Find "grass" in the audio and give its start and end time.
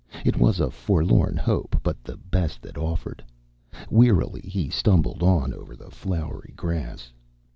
6.57-7.11